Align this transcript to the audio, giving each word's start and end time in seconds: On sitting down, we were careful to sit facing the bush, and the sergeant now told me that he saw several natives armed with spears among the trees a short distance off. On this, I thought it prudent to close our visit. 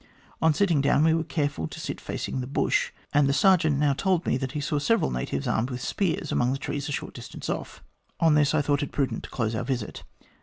On 0.41 0.51
sitting 0.51 0.81
down, 0.81 1.03
we 1.03 1.13
were 1.13 1.23
careful 1.23 1.67
to 1.67 1.79
sit 1.79 2.01
facing 2.01 2.41
the 2.41 2.47
bush, 2.47 2.91
and 3.13 3.29
the 3.29 3.33
sergeant 3.33 3.77
now 3.77 3.93
told 3.93 4.25
me 4.25 4.35
that 4.37 4.53
he 4.53 4.59
saw 4.59 4.79
several 4.79 5.11
natives 5.11 5.45
armed 5.47 5.69
with 5.69 5.79
spears 5.79 6.31
among 6.31 6.51
the 6.51 6.57
trees 6.57 6.89
a 6.89 6.91
short 6.91 7.13
distance 7.13 7.51
off. 7.51 7.83
On 8.19 8.33
this, 8.33 8.55
I 8.55 8.63
thought 8.63 8.81
it 8.81 8.91
prudent 8.91 9.21
to 9.25 9.29
close 9.29 9.53
our 9.53 9.63
visit. 9.63 10.01